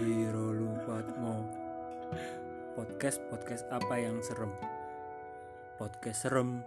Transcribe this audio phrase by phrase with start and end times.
[0.00, 1.44] Hiro Lupatmo
[2.72, 4.48] Podcast podcast apa yang serem
[5.76, 6.64] Podcast serem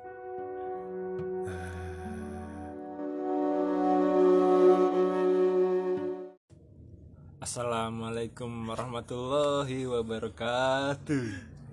[7.42, 11.26] Assalamualaikum warahmatullahi wabarakatuh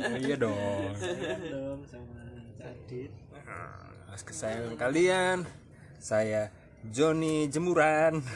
[0.06, 0.91] Oh, Iya dong.
[4.10, 5.37] Host kesayangan kalian.
[6.02, 6.51] Saya
[6.82, 8.27] Joni Jemuran.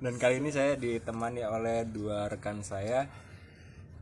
[0.00, 3.04] Dan kali ini saya ditemani oleh dua rekan saya.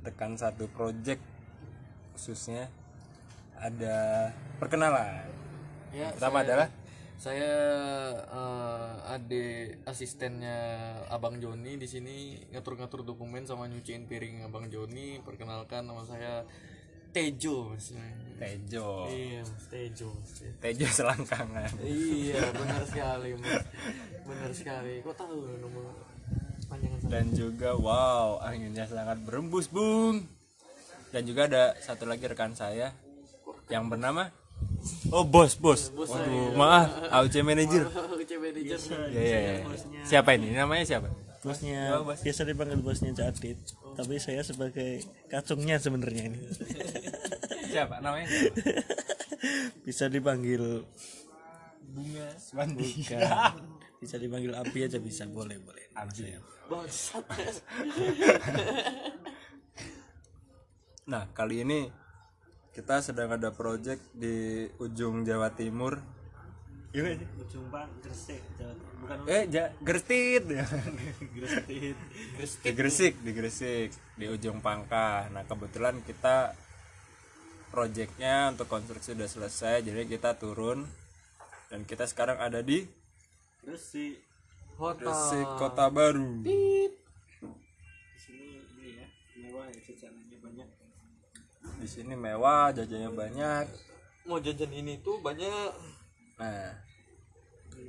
[0.03, 1.23] Rekan satu project
[2.15, 2.71] Khususnya.
[3.59, 5.27] Ada perkenalan.
[5.95, 6.69] Ya, Pertama saya- adalah
[7.19, 7.53] saya
[8.19, 10.59] eh, adik asistennya
[11.09, 15.21] Abang Joni di sini ngatur-ngatur dokumen sama nyuciin piring Abang Joni.
[15.23, 16.43] Perkenalkan nama saya
[17.13, 17.93] Tejo Mas.
[18.41, 20.09] Tejo Iya, Mas Tejo.
[20.17, 20.41] Mas.
[20.65, 23.61] Tejo selangkangan Iya, benar sekali, Mas.
[24.25, 25.05] Benar sekali.
[25.05, 25.93] Kok tahu nomor
[26.73, 27.11] panjangan saya?
[27.13, 30.25] dan juga wow anginnya sangat berembus bung
[31.13, 32.97] dan juga ada satu lagi rekan saya
[33.69, 34.33] yang bernama
[35.11, 35.91] oh bos bos.
[35.97, 37.91] Waduh maaf AUC manager.
[38.15, 38.79] Oke, manajer.
[39.11, 39.55] ya ya ya
[40.07, 40.55] siapa ini?
[40.55, 41.09] Namanya siapa?
[41.43, 43.59] Bosnya biasa dipanggil bosnya Cak Adit.
[43.99, 46.39] Tapi saya sebagai kacungnya sebenarnya ini.
[47.73, 48.05] Siapa?
[48.05, 48.57] Namanya siapa?
[49.89, 50.87] bisa dipanggil
[51.83, 52.29] bunga.
[52.39, 53.59] Swandi bukan
[53.99, 55.83] bisa dipanggil api aja bisa boleh boleh.
[55.99, 56.37] Api.
[56.71, 57.27] Bangsat.
[61.11, 61.91] nah kali ini
[62.73, 66.01] kita sedang ada project di ujung Jawa Timur.
[66.93, 67.25] Iya, Ji?
[67.41, 68.45] ujung pak gresik
[69.01, 70.45] bukan eh ja, Grestit.
[71.33, 71.65] Gresik.
[72.61, 75.29] Di Gresik di Gresik di ujung Pangkah.
[75.33, 76.53] Nah kebetulan kita
[77.73, 80.85] proyeknya untuk konstruksi sudah selesai jadi kita turun.
[81.73, 82.85] Dan kita sekarang ada di
[83.65, 84.21] gresik.
[84.77, 85.01] Kota.
[85.01, 86.45] Gresik Kota Baru.
[86.45, 86.93] Di
[88.21, 89.07] sini ini ya
[89.41, 89.81] mewah ya
[90.45, 90.82] banyak
[91.83, 93.67] di sini mewah jajannya banyak.
[94.31, 95.75] Mau jajan ini tuh banyak.
[96.39, 96.71] Nah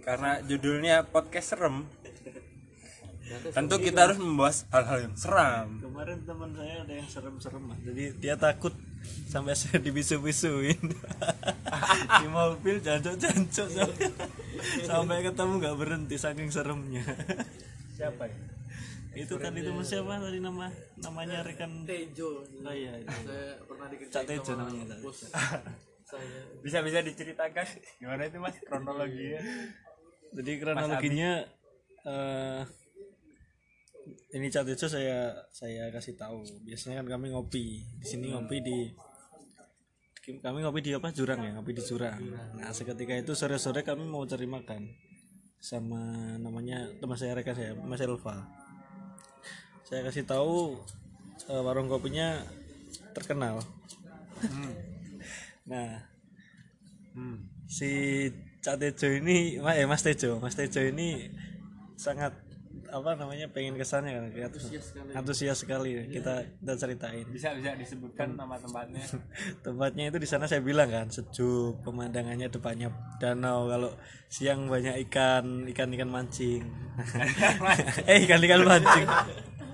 [0.02, 1.86] karena judulnya podcast serem
[3.56, 5.80] tentu kita harus membahas hal-hal yang seram.
[5.80, 7.80] Kemarin teman saya ada yang serem-serem Mas.
[7.88, 8.76] jadi dia takut
[9.32, 10.82] sampai saya dibisu-bisuin.
[12.22, 14.08] Di mobil jancok-jancok sampai,
[14.86, 17.04] sampai ketemu nggak berhenti saking seremnya.
[17.96, 18.53] Siapa ya
[19.14, 21.86] itu tadi teman siapa tadi nama namanya rekan?
[21.86, 22.42] Tejo.
[22.42, 23.18] oh iya itu.
[23.30, 25.18] Saya pernah dikerjain Cak Tejo sama namanya, bos
[26.14, 26.42] saya.
[26.62, 27.66] bisa bisa diceritakan
[28.02, 29.42] gimana itu mas kronologinya?
[30.34, 31.32] Jadi kronologinya
[32.04, 32.62] eh
[34.34, 36.42] ini cat itu saya saya kasih tahu.
[36.66, 38.78] Biasanya kan kami ngopi di sini ngopi di
[40.42, 42.18] kami ngopi di apa jurang ya ngopi di jurang.
[42.58, 44.90] Nah seketika itu sore sore kami mau cari makan
[45.64, 48.63] sama namanya teman saya rekan saya Mas Elva
[49.94, 50.82] saya kasih tahu
[51.54, 52.42] eh, warung kopinya
[53.14, 53.62] terkenal.
[55.64, 55.96] Nah
[57.72, 58.28] si
[58.60, 61.32] Cak Tejo ini eh Mas Tejo Mas Tejo ini
[61.96, 62.36] sangat
[62.92, 64.26] apa namanya pengen kesannya kan?
[64.36, 64.50] Kayak
[65.16, 66.04] antusias sekali.
[66.12, 67.26] kita kita ceritain.
[67.32, 69.02] Bisa bisa disebutkan nama tempatnya.
[69.66, 71.08] Tempatnya itu di sana saya bilang kan?
[71.08, 72.92] Sejuk pemandangannya depannya
[73.24, 73.96] danau kalau
[74.28, 76.68] siang banyak ikan ikan ikan mancing.
[78.12, 79.08] Eh ikan ikan mancing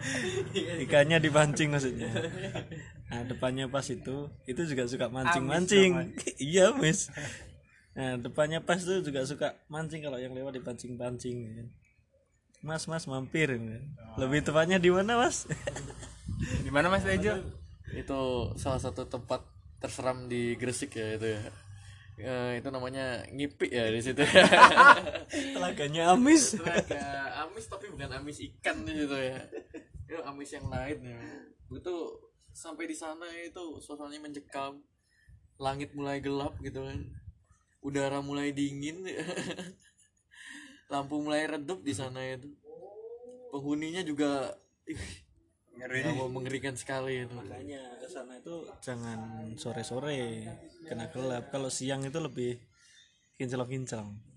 [0.86, 2.10] ikannya dipancing maksudnya.
[3.10, 5.92] Nah depannya pas itu itu juga suka mancing mancing
[6.38, 7.10] iya mis
[7.98, 11.68] nah depannya pas tuh juga suka mancing kalau yang lewat dipancing pancing
[12.62, 13.50] mas mas mampir
[14.20, 15.48] lebih tepatnya di mana mas?
[16.64, 17.36] Di mana mas Tejo?
[17.92, 19.44] Itu salah satu tempat
[19.80, 21.42] terseram di Gresik ya itu ya.
[22.20, 24.24] Eh, itu namanya ngipik ya di situ.
[25.56, 26.56] telaganya amis.
[26.56, 29.40] Telaga amis tapi bukan amis ikan di situ ya.
[30.10, 31.22] Itu amis yang lain ya.
[31.70, 32.18] Itu
[32.50, 34.82] sampai di sana itu suasananya mencekam.
[35.62, 37.06] Langit mulai gelap gitu kan.
[37.86, 39.06] Udara mulai dingin.
[40.92, 42.50] Lampu mulai redup di sana itu.
[43.54, 44.58] Penghuninya juga
[44.90, 44.98] ih,
[45.78, 47.34] ngeri ya, mengerikan sekali itu.
[47.38, 49.20] makanya ke sana itu jangan
[49.56, 50.46] sore-sore
[50.86, 52.60] kena gelap kalau siang itu lebih
[53.40, 54.29] kinclong-kinclong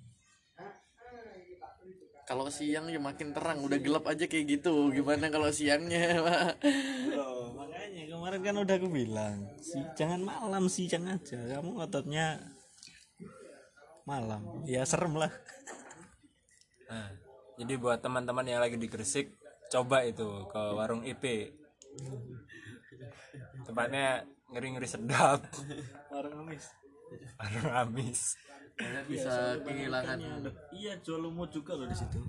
[2.23, 4.95] Kalau siang ya makin terang, udah gelap aja kayak gitu.
[4.95, 6.63] Gimana kalau siangnya, Pak?
[7.19, 12.39] Loh, makanya kemarin kan udah aku bilang si jangan malam siang aja kamu ngototnya
[14.07, 15.33] malam ya serem lah
[16.93, 17.09] Nah,
[17.57, 19.33] jadi buat teman-teman yang lagi di Gresik,
[19.73, 21.57] coba itu ke warung IP.
[23.65, 25.41] tempatnya ngeri ngeri sedap
[26.13, 26.69] warung amis
[27.41, 28.21] warung amis
[28.73, 30.19] Saya bisa kehilangan
[30.73, 32.21] iya jual lumut juga loh di situ.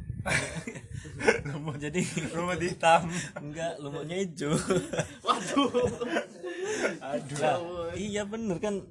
[1.83, 2.01] Jadi
[2.35, 3.07] rumah hitam.
[3.39, 4.53] Enggak lumutnya hijau.
[5.25, 5.71] Waduh.
[7.39, 7.57] Lah,
[7.95, 8.83] iya bener kan.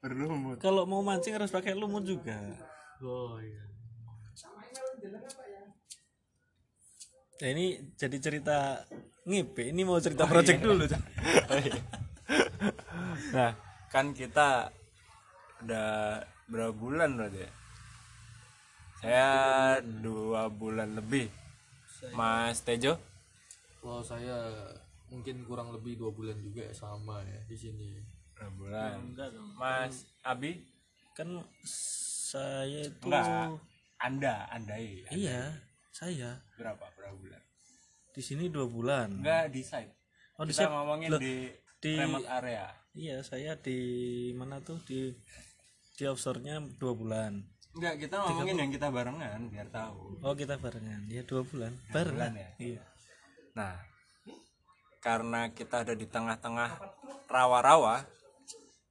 [0.00, 0.60] Berlumut.
[0.60, 2.36] Kalau mau mancing harus pakai lumut juga.
[3.02, 3.64] Oh iya.
[7.42, 8.86] Ya ini jadi cerita
[9.26, 11.02] ngipe ini mau cerita project dulu Cak.
[13.36, 13.52] nah
[13.90, 14.70] kan kita
[15.64, 17.50] udah berapa bulan berarti ya?
[19.00, 19.30] Saya
[19.80, 21.28] dua bulan lebih.
[22.12, 23.00] Mas Tejo?
[23.80, 24.36] Kalau saya
[25.08, 28.00] mungkin kurang lebih dua bulan juga ya sama ya di sini.
[28.36, 28.96] Dua bulan.
[29.12, 29.48] Enggak dong.
[29.56, 30.64] Mas Abi?
[31.16, 33.56] Kan saya itu enggak
[34.00, 35.54] anda andai iya
[35.88, 36.44] saya.
[36.60, 37.40] Berapa berapa bulan?
[38.12, 39.20] Di sini dua bulan.
[39.20, 39.92] Enggak di site.
[40.36, 42.66] Oh di kita set- ngomongin loh, di, di- remote area.
[42.94, 43.78] Iya saya di
[44.34, 44.82] mana tuh?
[44.82, 45.14] Di
[45.94, 47.32] di offshore-nya dua bulan.
[47.74, 50.18] Enggak kita ngomongin yang kita barengan biar tahu.
[50.22, 51.06] Oh kita barengan.
[51.10, 51.72] Ya dua bulan.
[51.90, 52.14] Bareng.
[52.14, 52.50] bulan ya?
[52.58, 52.82] iya.
[53.54, 53.74] Nah,
[54.98, 56.70] karena kita ada di tengah-tengah
[57.30, 58.02] rawa-rawa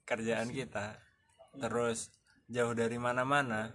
[0.07, 0.99] kerjaan kita,
[1.59, 2.11] terus
[2.47, 3.71] jauh dari mana-mana,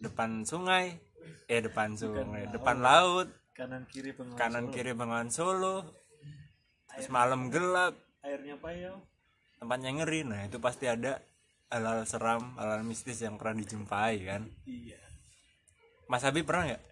[0.00, 1.00] depan sungai,
[1.48, 5.84] eh depan sungai, depan laut, kanan kiri pengawas kanan kiri Bengawan Solo,
[6.92, 9.04] terus malam gelap, airnya payau.
[9.60, 11.20] Tempatnya ngeri, nah itu pasti ada
[11.70, 14.42] hal-hal seram, hal-hal mistis yang pernah dijumpai kan.
[14.66, 14.98] iya
[16.10, 16.82] Mas Habib pernah nggak?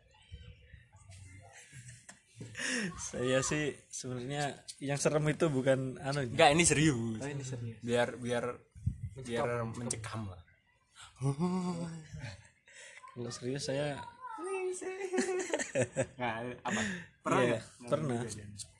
[2.98, 7.18] saya sih sebenarnya yang serem itu bukan anu Enggak, ini serius.
[7.18, 8.54] ini serius Biar biar
[9.18, 10.38] biar mencekam lah.
[13.10, 13.98] kalau serius saya
[16.18, 16.80] Nggak, apa?
[17.20, 17.88] Pernah Iya, nggak?
[17.88, 18.18] pernah.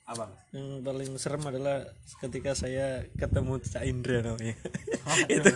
[0.05, 0.25] Apa?
[0.49, 1.85] yang paling serem adalah
[2.17, 4.57] ketika saya ketemu Cak Indra namanya
[5.29, 5.49] itu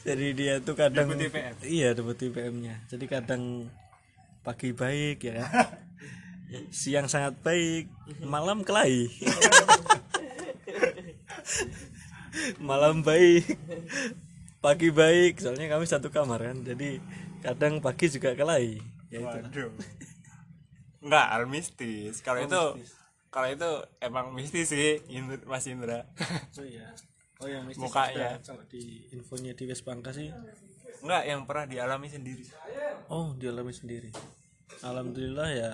[0.00, 1.54] jadi dia tuh kadang Deputi PM.
[1.62, 3.68] iya deputi PM-nya jadi kadang
[4.40, 5.44] pagi baik ya
[6.72, 7.88] siang sangat baik
[8.22, 9.08] malam kelahi
[12.60, 13.56] malam baik
[14.64, 16.96] pagi baik soalnya kami satu kamar kan jadi
[17.44, 18.80] kadang pagi juga kelahi
[19.12, 19.68] ya itu.
[21.04, 22.24] Enggak, al mistis.
[22.24, 22.62] Kalau itu
[23.28, 23.70] kalau itu
[24.00, 25.04] emang mistis sih,
[25.44, 26.08] Mas Indra.
[26.56, 26.88] Oh iya.
[27.42, 28.40] Oh yang mistis Mukanya.
[28.40, 30.32] Kalau di infonya di Wespangka sih.
[31.04, 32.48] Enggak, yang pernah dialami sendiri.
[33.12, 34.08] Oh dialami sendiri.
[34.80, 35.70] Alhamdulillah ya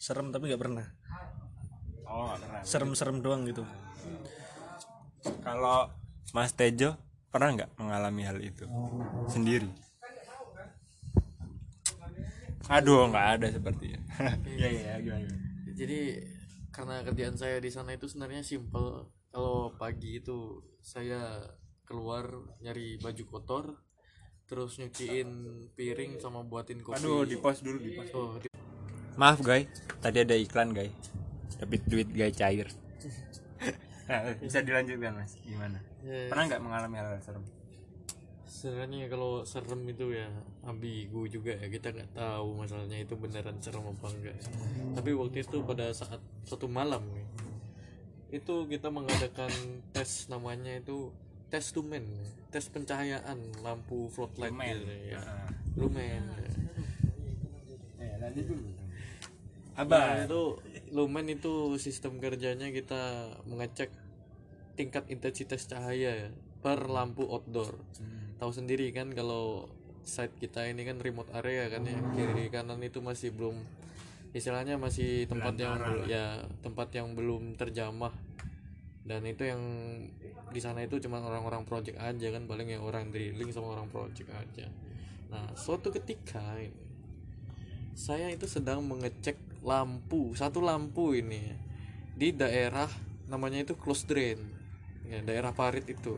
[0.00, 0.86] serem tapi nggak pernah.
[2.08, 2.32] Oh.
[2.64, 3.68] Serem-serem doang gitu.
[5.44, 5.92] Kalau
[6.32, 6.96] Mas Tejo
[7.34, 8.62] pernah nggak mengalami hal itu
[9.26, 9.66] sendiri?
[12.70, 13.98] Aduh, nggak ada sepertinya.
[14.46, 15.26] Iya, iya, gimana?
[15.74, 16.22] jadi
[16.70, 21.42] karena kerjaan saya di sana itu sebenarnya simple kalau pagi itu saya
[21.82, 22.30] keluar
[22.62, 23.64] nyari baju kotor
[24.46, 25.30] terus nyuciin
[25.74, 28.06] piring sama buatin kopi Aduh, di pos dulu, di pos.
[28.14, 28.54] oh, di-
[29.14, 29.66] Maaf, guys.
[29.98, 30.94] Tadi ada iklan, guys.
[31.58, 32.70] Tapi duit guys cair.
[34.42, 35.34] bisa dilanjutkan, Mas.
[35.42, 35.82] Gimana?
[36.04, 37.44] Ya, Pernah nggak mengalami hal serem?
[38.44, 40.24] sebenarnya kalau serem itu ya
[40.62, 44.36] ambigu juga ya kita nggak tahu masalahnya itu beneran serem apa enggak
[44.94, 47.26] tapi waktu itu pada saat suatu malam nih,
[48.32, 49.52] itu kita mengadakan
[49.90, 51.12] tes namanya itu
[51.46, 52.08] tes lumen
[52.48, 54.76] tes pencahayaan lampu floodlight Lumen.
[54.80, 55.48] gitu ya Ah.
[55.76, 56.22] lumen
[57.94, 58.68] Eh, lanjut dulu.
[59.74, 60.42] Nah, itu
[60.90, 63.02] lumen itu sistem kerjanya kita
[63.44, 63.90] mengecek
[64.74, 66.30] tingkat intensitas cahaya
[66.62, 67.78] per lampu outdoor.
[68.38, 69.70] Tahu sendiri kan kalau
[70.04, 73.56] site kita ini kan remote area kan ya kiri kanan itu masih belum
[74.36, 78.12] istilahnya masih tempat yang bel- ya tempat yang belum terjamah.
[79.04, 79.60] Dan itu yang
[80.48, 84.32] di sana itu cuma orang-orang project aja kan paling ya orang drilling sama orang project
[84.32, 84.66] aja.
[85.28, 86.84] Nah suatu ketika ini
[87.94, 91.54] saya itu sedang mengecek lampu satu lampu ini
[92.18, 92.90] di daerah
[93.30, 94.53] namanya itu close drain
[95.08, 96.16] ya, daerah parit itu.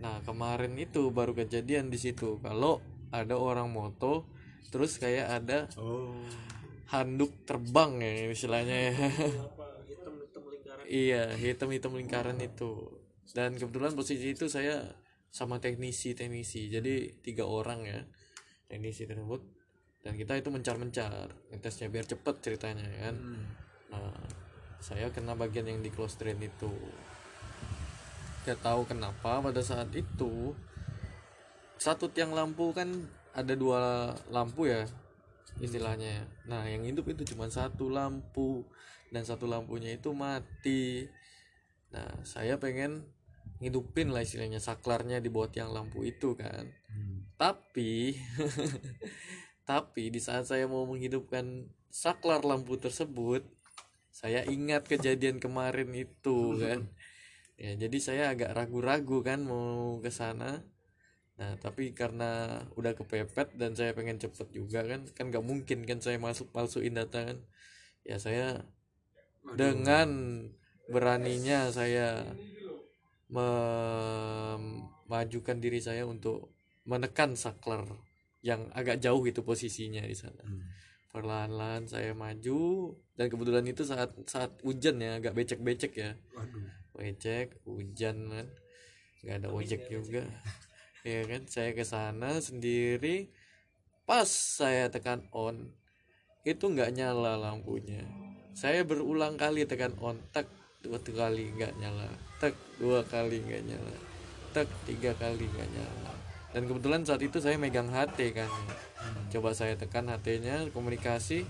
[0.00, 2.36] Nah kemarin itu baru kejadian di situ.
[2.44, 4.28] Kalau ada orang moto
[4.68, 6.12] terus kayak ada Oh.
[6.90, 8.94] handuk terbang ya istilahnya ya.
[10.84, 13.00] Iya hitam hitam lingkaran itu.
[13.32, 14.84] Dan kebetulan posisi itu saya
[15.34, 18.00] sama teknisi teknisi jadi tiga orang ya
[18.68, 19.40] teknisi tersebut.
[20.04, 21.32] Dan kita itu mencar mencar
[21.64, 23.16] tesnya biar cepet ceritanya ya kan
[23.88, 24.12] nah
[24.84, 26.68] saya kena bagian yang di close drain itu
[28.44, 30.52] gak tahu kenapa pada saat itu
[31.80, 32.92] satu tiang lampu kan
[33.34, 34.86] ada dua lampu ya
[35.58, 36.28] istilahnya.
[36.46, 38.62] Nah yang hidup itu cuma satu lampu
[39.10, 41.08] dan satu lampunya itu mati.
[41.90, 43.08] Nah saya pengen
[43.58, 46.68] ngidupin lah istilahnya saklarnya di bawah tiang lampu itu kan.
[47.40, 48.14] Tapi
[49.70, 53.46] tapi di saat saya mau menghidupkan saklar lampu tersebut
[54.14, 56.86] saya ingat kejadian kemarin itu kan
[57.54, 60.62] ya jadi saya agak ragu-ragu kan mau ke sana.
[61.34, 65.98] Nah tapi karena udah kepepet dan saya pengen cepet juga kan kan nggak mungkin kan
[66.02, 67.38] saya masuk palsuin data kan.
[68.06, 68.66] Ya saya
[69.54, 70.08] dengan
[70.90, 72.24] beraninya saya
[73.28, 74.58] memajukan
[75.58, 76.52] diri saya untuk
[76.84, 77.88] menekan saklar
[78.44, 80.44] yang agak jauh itu posisinya di sana.
[81.14, 86.18] Perlahan-lahan saya maju dan kebetulan itu saat saat hujan ya agak becek-becek ya
[86.94, 88.46] becek hujan kan.
[89.24, 90.24] Nggak ada ojek juga.
[91.02, 91.20] ya.
[91.30, 91.44] Kan?
[91.48, 93.28] Saya ke sana sendiri
[94.04, 95.72] pas saya tekan on
[96.44, 98.04] itu nggak nyala lampunya.
[98.52, 100.44] Saya berulang kali tekan on tak
[100.84, 102.08] dua kali nggak nyala.
[102.36, 103.96] Tak dua kali nggak nyala.
[104.52, 106.12] Tak tiga kali nggak nyala.
[106.52, 108.52] Dan kebetulan saat itu saya megang HT kan.
[109.32, 111.42] Coba saya tekan HT-nya komunikasi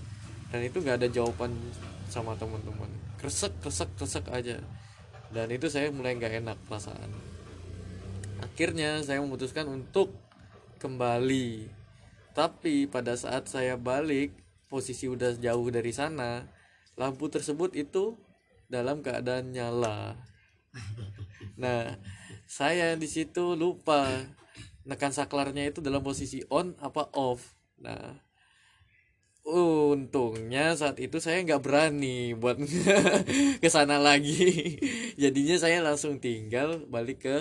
[0.48, 1.52] dan itu nggak ada jawaban
[2.06, 2.88] sama teman-teman.
[3.18, 4.62] Kresek kresek kresek aja
[5.34, 7.10] dan itu saya mulai nggak enak perasaan.
[8.38, 10.14] Akhirnya saya memutuskan untuk
[10.78, 11.66] kembali.
[12.38, 14.30] Tapi pada saat saya balik
[14.70, 16.46] posisi udah jauh dari sana
[16.94, 18.14] lampu tersebut itu
[18.70, 20.14] dalam keadaan nyala.
[21.58, 21.98] Nah
[22.46, 24.06] saya di situ lupa.
[24.84, 27.58] Nekan saklarnya itu dalam posisi on apa off.
[27.82, 28.23] Nah
[29.44, 32.56] untungnya saat itu saya nggak berani buat
[33.62, 34.80] ke sana lagi.
[35.22, 37.36] Jadinya saya langsung tinggal balik ke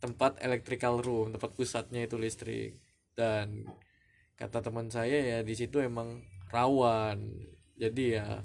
[0.00, 2.80] tempat electrical room tempat pusatnya itu listrik.
[3.12, 3.68] Dan
[4.40, 7.20] kata teman saya ya di situ emang rawan.
[7.76, 8.40] Jadi ya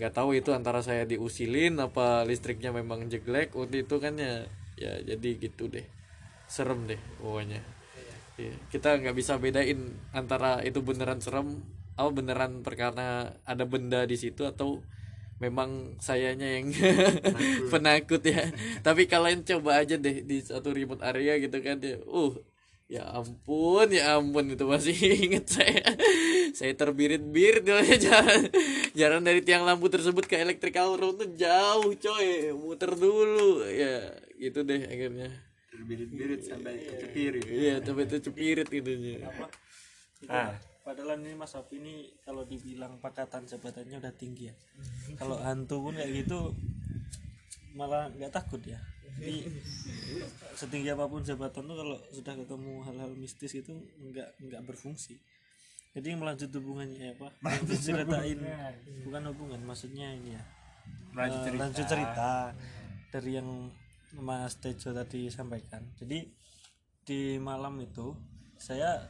[0.00, 4.48] nggak tahu itu antara saya diusilin apa listriknya memang jelek waktu itu kan ya
[4.80, 5.84] ya jadi gitu deh.
[6.48, 7.60] Serem deh pokoknya.
[8.40, 11.60] Iya, kita nggak bisa bedain antara itu beneran serem
[12.00, 14.80] atau beneran perkara ada benda di situ atau
[15.36, 16.72] memang sayanya yang
[17.72, 18.24] penakut.
[18.24, 18.48] ya?
[18.80, 22.32] Tapi kalian coba aja deh di satu remote area gitu kan ya uh
[22.88, 24.96] ya ampun ya ampun itu masih
[25.28, 25.84] inget saya.
[26.56, 27.68] Saya terbirit-birit
[28.00, 28.48] jalan.
[28.96, 32.56] Jalan dari tiang lampu tersebut ke electrical room tuh jauh coy.
[32.56, 34.08] Muter dulu ya
[34.40, 35.28] gitu deh akhirnya.
[35.68, 36.80] Terbirit-birit sampai
[37.44, 39.20] iya tapi itu cepirit gitu
[40.28, 41.94] ah Padahal ini Mas Api ini
[42.24, 44.54] kalau dibilang pakatan jabatannya udah tinggi ya.
[45.14, 46.56] Kalau hantu pun kayak gitu
[47.76, 48.80] malah nggak takut ya.
[49.20, 49.44] Jadi
[50.56, 55.20] setinggi apa pun jabatan tuh kalau sudah ketemu hal-hal mistis itu nggak nggak berfungsi.
[55.90, 57.28] Jadi melanjut hubungannya ya apa?
[57.44, 58.38] Yang diceritain
[59.04, 60.42] bukan hubungan, maksudnya ini ya.
[61.12, 61.60] Lanjut Eh, cerita.
[61.66, 62.30] lanjut cerita
[63.10, 63.48] dari yang
[64.16, 65.82] Mas Tejo tadi sampaikan.
[65.98, 66.30] Jadi
[67.02, 68.14] di malam itu
[68.54, 69.02] saya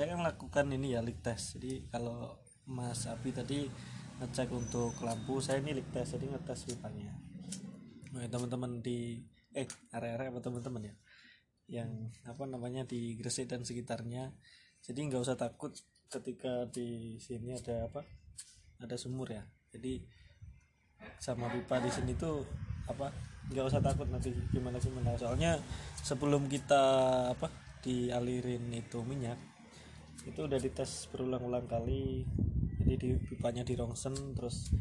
[0.00, 1.60] saya kan lakukan ini ya leak test.
[1.60, 2.40] Jadi kalau
[2.72, 3.68] Mas Api tadi
[4.16, 7.12] ngecek untuk lampu, saya ini leak test jadi ngetes pipanya.
[8.16, 9.20] Nah, teman-teman di
[9.52, 10.94] eh area-area apa teman-teman ya
[11.68, 14.32] yang apa namanya di Gresik dan sekitarnya.
[14.80, 15.76] Jadi nggak usah takut
[16.08, 18.00] ketika di sini ada apa?
[18.80, 19.44] Ada sumur ya.
[19.68, 20.00] Jadi
[21.20, 22.40] sama pipa di sini tuh
[22.88, 23.12] apa
[23.52, 25.60] nggak usah takut nanti gimana gimana soalnya
[26.00, 26.80] sebelum kita
[27.36, 27.52] apa
[27.84, 29.49] dialirin itu minyak
[30.26, 32.26] itu udah dites berulang-ulang kali.
[32.80, 34.72] Jadi di pipanya dirongsen terus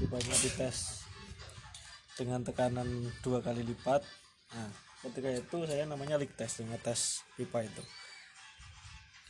[0.00, 1.06] pipanya dites
[2.16, 2.88] dengan tekanan
[3.24, 4.02] dua kali lipat.
[4.56, 4.70] Nah
[5.02, 7.82] ketika itu saya namanya leak test ngetes pipa itu.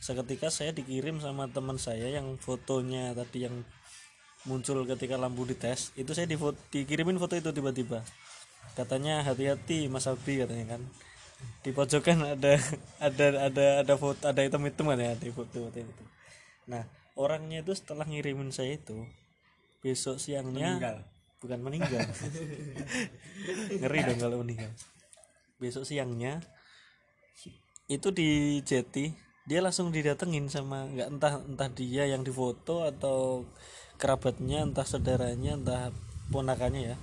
[0.03, 3.63] Seketika saya dikirim sama teman saya yang fotonya tadi yang
[4.43, 6.35] muncul ketika lampu dites itu saya di
[6.69, 8.03] dikirimin foto itu tiba-tiba.
[8.75, 10.81] Katanya hati-hati Mas Abi katanya kan
[11.63, 12.59] di pojokan ada
[12.99, 16.03] ada ada ada foto ada hitam hitam kan ya di foto, itu.
[16.67, 16.83] Nah
[17.15, 19.07] orangnya itu setelah ngirimin saya itu
[19.79, 20.97] besok siangnya Meninggal.
[21.39, 22.03] bukan meninggal.
[23.83, 24.71] Ngeri dong kalau meninggal.
[25.59, 26.43] Besok siangnya
[27.87, 29.11] itu di Jeti
[29.43, 33.43] dia langsung didatengin sama nggak entah entah dia yang difoto atau
[33.99, 35.91] kerabatnya entah saudaranya entah
[36.31, 36.97] ponakannya ya.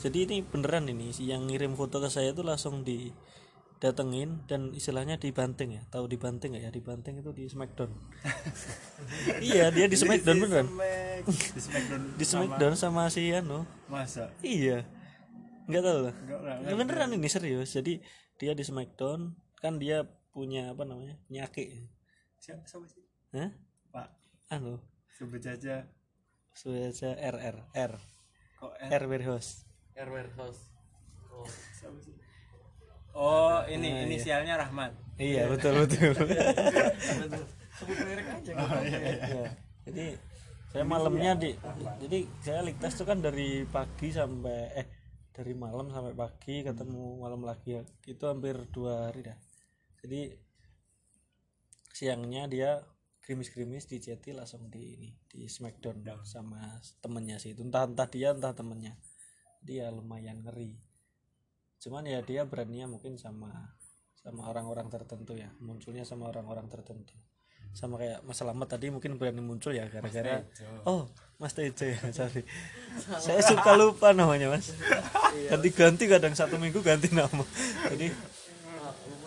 [0.00, 2.84] Jadi ini beneran ini si yang ngirim foto ke saya itu langsung
[3.82, 5.82] didatengin dan istilahnya dibanting ya.
[5.90, 6.70] Tahu dibanting nggak ya?
[6.70, 7.90] Dibanting itu di Smackdown.
[9.42, 14.30] Iya dia di Smackdown beneran Smack- di Smackdown di Smackdown sama si Anu masa?
[14.38, 14.86] Iya.
[15.66, 16.14] Nggak tahu lah.
[16.14, 17.74] Nggak- nggak- Ya, beneran ini serius.
[17.74, 17.98] Jadi
[18.38, 21.90] dia di Smackdown kan dia punya apa namanya punya aki
[22.38, 23.02] siapa siapa sih?
[23.34, 23.50] Hah?
[23.90, 24.14] pak.
[24.46, 24.78] Anu.
[25.18, 25.90] Sebut saja.
[26.54, 27.92] Sudah aja RR R
[28.62, 29.02] kok R?
[29.10, 29.66] Warehouse.
[29.98, 30.70] Air warehouse.
[31.34, 31.42] Oh
[33.16, 34.92] oh ini inisialnya Rahmat.
[35.20, 36.12] Iya betul betul.
[37.78, 39.44] Sebut merek aja Ya,
[39.88, 40.06] jadi
[40.72, 41.52] saya malamnya di
[42.00, 44.86] jadi saya liktas itu kan dari pagi sampai eh
[45.32, 47.82] dari malam sampai pagi ketemu malam lagi ya.
[48.08, 49.38] itu hampir dua hari dah.
[50.00, 50.32] Jadi
[51.92, 52.70] siangnya dia
[53.22, 57.52] krimis-krimis di CT langsung di ini di Smackdown sama temennya sih.
[57.52, 58.96] Itu entah entah dia entah temennya.
[59.62, 60.91] Dia lumayan ngeri
[61.82, 63.74] cuman ya dia beraninya mungkin sama
[64.22, 65.50] sama orang-orang tertentu ya.
[65.58, 67.10] Munculnya sama orang-orang tertentu.
[67.74, 70.44] Sama kayak Mas Selamat tadi mungkin berani muncul ya gara-gara
[70.84, 71.08] oh
[71.42, 72.46] Mas Tejo ya sorry.
[73.18, 74.70] Saya suka lupa namanya Mas.
[75.50, 77.42] Ganti-ganti kadang satu minggu ganti nama.
[77.90, 78.14] Jadi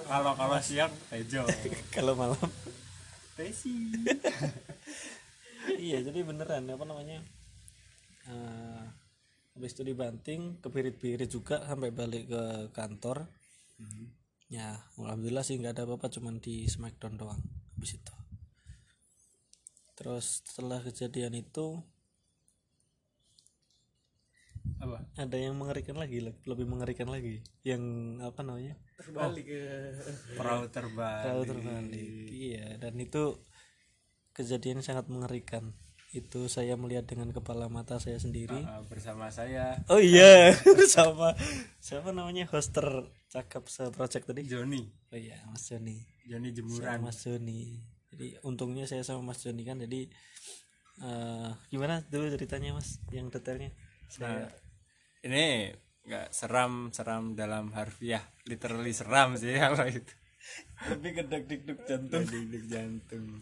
[0.07, 1.43] kalau kalau siang Tejo.
[1.95, 2.39] Kalau malam.
[3.35, 3.91] Tesi.
[5.75, 7.19] Iya jadi beneran apa namanya
[8.29, 8.85] eh
[9.55, 12.43] habis itu dibanting kebirit-birit juga sampai balik ke
[12.75, 13.23] kantor.
[14.51, 17.41] Ya alhamdulillah sih nggak ada apa-apa cuman di smackdown doang
[17.79, 18.13] habis itu.
[19.95, 21.79] Terus setelah kejadian itu
[24.75, 25.07] apa?
[25.15, 27.39] ada yang mengerikan lagi le- lebih mengerikan lagi.
[27.63, 27.83] Yang
[28.21, 28.75] apa namanya?
[28.99, 29.45] Terbalik.
[29.47, 29.63] Ke
[30.35, 32.75] perahu terbang tahu terbalik iya.
[32.75, 33.39] Dan itu
[34.35, 35.71] kejadian sangat mengerikan
[36.13, 40.53] itu saya melihat dengan kepala mata saya sendiri Ah, bersama saya Oh iya,
[40.91, 41.33] sama
[41.79, 44.45] siapa namanya hoster cakep se project tadi?
[44.47, 45.99] Joni Oh iya, Mas Joni.
[46.25, 47.77] Joni Sama jemuran Mas Joni.
[48.13, 50.07] Jadi untungnya saya sama Mas Joni kan jadi
[51.03, 53.75] eh gimana dulu ceritanya Mas yang detailnya?
[54.23, 54.47] Nah,
[55.27, 60.13] ini nggak seram seram dalam harfiah literally seram sih kalau itu
[60.77, 62.21] Tapi kedak dikduk jantung.
[62.23, 63.41] deg jantung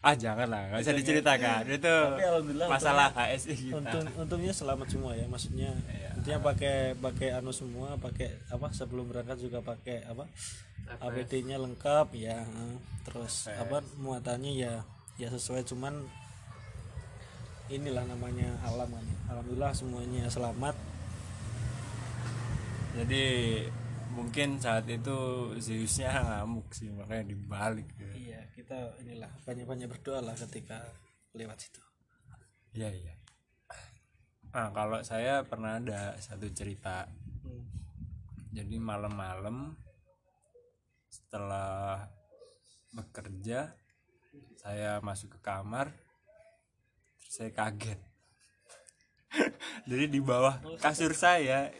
[0.00, 5.12] ah jangan lah nggak bisa diceritakan itu alhamdulillah masalah HSI kita Untung, untungnya selamat semua
[5.12, 5.76] ya, maksudnya
[6.16, 10.24] intinya pakai pakai anu semua, pakai apa sebelum berangkat juga pakai apa
[10.90, 12.42] APD-nya lengkap ya,
[13.04, 14.72] terus apa muatannya ya
[15.20, 16.00] ya sesuai cuman
[17.70, 19.04] inilah namanya alam kan.
[19.04, 19.18] ya.
[19.30, 20.74] Alhamdulillah semuanya selamat.
[22.90, 23.24] jadi
[24.10, 25.18] mungkin saat itu
[25.62, 28.14] Zeusnya ngamuk sih makanya dibalik gitu.
[28.18, 28.29] Iya,
[28.60, 30.84] kita inilah banyak-banyak berdoa lah ketika
[31.32, 31.80] lewat situ.
[32.76, 33.16] iya iya.
[34.52, 37.08] Nah kalau saya pernah ada satu cerita.
[37.40, 37.64] Hmm.
[38.52, 39.72] jadi malam-malam
[41.08, 42.04] setelah
[42.92, 43.72] bekerja
[44.60, 45.88] saya masuk ke kamar
[47.16, 48.00] terus saya kaget.
[49.88, 51.72] Jadi di bawah kasur saya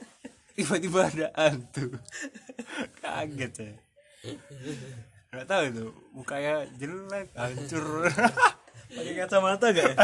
[0.57, 1.93] tiba-tiba ada hantu.
[3.03, 3.77] Kaget saya
[5.31, 5.87] nggak tahu itu.
[6.11, 8.11] Mukanya jelek hancur.
[8.97, 9.95] Pakai kacamata gak ya?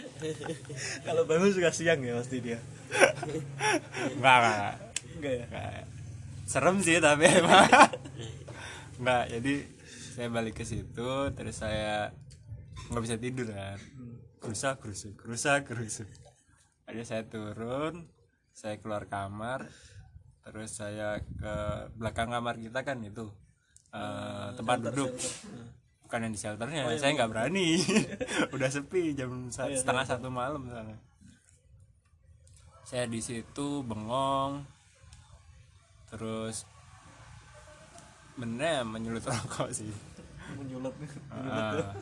[1.04, 2.56] Kalau bangun suka siang ya pasti dia.
[4.16, 4.74] nggak nggak
[5.20, 5.44] Enggak ya?
[5.52, 5.84] Nggak.
[6.48, 7.68] serem sih tapi emang.
[8.96, 9.54] Nggak jadi
[10.16, 12.08] saya balik ke situ terus saya
[12.88, 13.76] nggak bisa tidur kan.
[14.40, 16.08] Kerusak kerusuk kerusak kerusuk
[16.90, 18.10] akhirnya saya turun
[18.50, 19.70] saya keluar kamar
[20.42, 21.54] terus saya ke
[21.94, 23.30] belakang kamar kita kan itu
[23.90, 25.10] eh, tempat duduk.
[26.04, 27.78] bukan yang di shelternya saya nggak berani.
[28.54, 30.94] Udah sepi jam sa- setengah satu malam sana.
[32.82, 34.66] Saya di situ bengong
[36.10, 36.66] terus
[38.34, 39.90] bener menyulut rokok sih.
[40.58, 41.10] Menyulut nih.
[41.30, 41.94] Ah.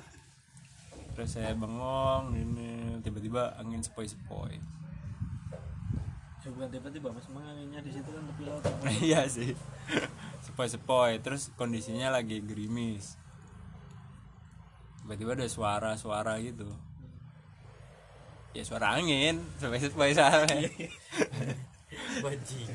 [1.13, 2.71] terus saya bengong ini
[3.03, 4.55] tiba-tiba angin sepoi-sepoi
[6.49, 8.65] Ya bukan tiba-tiba mas emang anginnya di situ kan tepi laut.
[9.05, 9.53] iya sih
[10.49, 13.21] sepoi-sepoi terus kondisinya lagi gerimis
[15.05, 16.73] tiba-tiba ada suara-suara gitu
[18.57, 19.77] ya suara angin sampai
[22.25, 22.69] bajing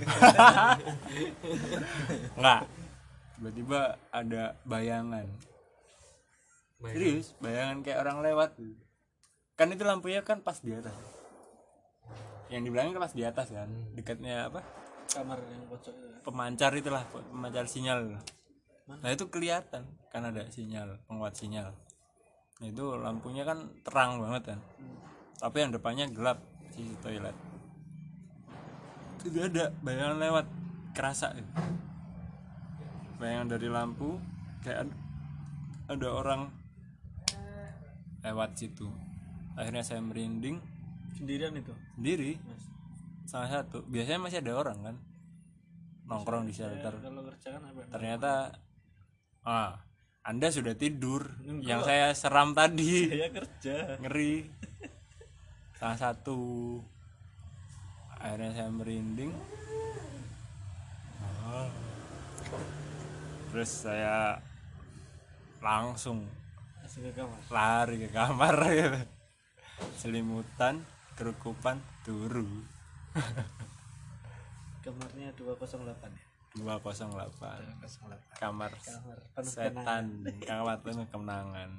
[2.37, 2.61] Enggak.
[3.33, 3.81] Tiba-tiba
[4.13, 5.25] ada bayangan.
[6.79, 8.55] Serius, bayangan kayak orang lewat.
[9.57, 11.12] Kan itu lampunya kan pas di atas.
[12.51, 13.69] Yang di belakang kan pas di atas kan.
[13.95, 14.59] Dekatnya apa?
[15.11, 16.07] Kamar yang pojok itu.
[16.23, 18.19] Pemancar itulah, pemancar sinyal.
[18.87, 21.71] Nah, itu kelihatan kan ada sinyal, penguat sinyal.
[22.59, 24.59] Nah, itu lampunya kan terang banget kan.
[25.39, 26.39] Tapi yang depannya gelap
[26.71, 27.35] sisi toilet.
[29.23, 30.45] Itu ada bayangan lewat
[30.93, 31.49] kerasa gitu.
[33.17, 34.19] bayangan dari lampu
[34.67, 34.99] kayak ad-
[35.87, 36.51] ada orang
[38.19, 38.91] lewat situ
[39.55, 40.59] akhirnya saya merinding
[41.13, 41.73] Sendirian itu.
[41.95, 42.31] sendiri.
[43.29, 43.85] Salah satu.
[43.87, 44.95] Biasanya masih ada orang kan?
[46.09, 46.93] Nongkrong di shelter.
[46.99, 47.13] kan
[47.63, 47.81] apa?
[47.87, 48.31] ternyata
[49.47, 49.79] ah
[50.23, 51.27] anda sudah tidur.
[51.43, 53.07] Yang saya seram tadi.
[53.11, 53.75] Saya kerja.
[53.99, 54.47] Ngeri.
[55.75, 56.39] Salah satu.
[58.23, 59.35] Akhirnya saya merinding.
[61.43, 61.67] Ah.
[63.51, 64.41] terus saya
[65.61, 66.25] langsung
[66.81, 67.37] langsung ke kamar.
[67.53, 69.01] lari ke kamar gitu.
[69.99, 70.81] Selimutan
[71.13, 72.47] kerukupan turu.
[74.83, 76.25] Kamarnya 208 ya?
[76.53, 77.09] 208
[77.73, 80.05] 208 kamar kamar penuh setan.
[80.45, 81.71] kamar penuh kenangan.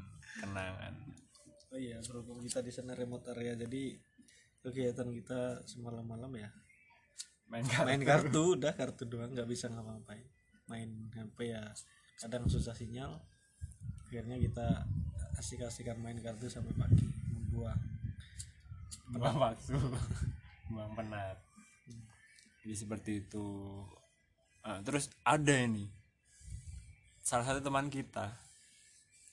[0.42, 0.94] Kenangan.
[1.70, 3.94] Oh iya berhubung kita di sana remote area jadi
[4.66, 6.51] kegiatan kita semalam malam ya.
[7.47, 8.42] Main kartu main kartu.
[8.59, 10.27] udah kartu doang nggak bisa ngapa-ngapain.
[10.66, 11.62] Main HP ya
[12.18, 13.23] kadang susah sinyal.
[14.11, 14.90] Akhirnya kita
[15.38, 17.93] asik-asikan main kartu sampai pagi membuang
[19.12, 19.76] buang waktu.
[20.72, 21.36] Buang penat.
[22.64, 23.46] Jadi seperti itu.
[24.64, 25.92] Ah, terus ada ini.
[27.20, 28.32] Salah satu teman kita.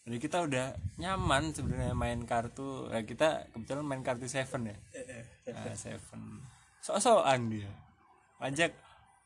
[0.03, 2.91] Jadi kita udah nyaman sebenarnya main kartu.
[2.91, 4.77] Ya kita kebetulan main kartu seven ya.
[5.55, 6.43] Nah, seven.
[6.83, 7.71] Sok-sokan dia.
[8.41, 8.75] Pajak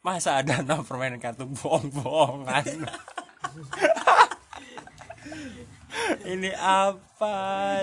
[0.06, 2.86] masa ada nama permainan kartu bohong-bohongan?
[6.26, 7.34] Ini apa?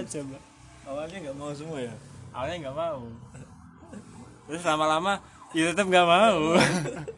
[0.06, 0.38] Coba.
[0.86, 1.94] Awalnya nggak mau semua ya
[2.32, 3.00] awalnya nggak mau.
[4.48, 5.12] Terus lama-lama
[5.52, 6.42] ya tetap nggak mau.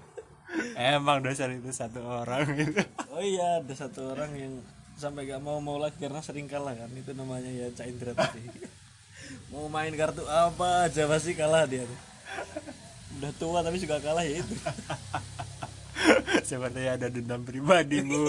[0.79, 2.83] Emang dasar itu satu orang gitu.
[3.11, 4.55] Oh iya ada satu orang yang
[4.95, 6.91] sampai gak mau mau lagi karena sering kalah kan.
[6.95, 8.43] Itu namanya ya Cak Indra tadi.
[9.51, 11.83] Mau main kartu apa aja pasti kalah dia
[13.15, 14.55] udah tua tapi juga kalah ya itu.
[16.49, 18.21] Sepertinya ada dendam pribadi bu.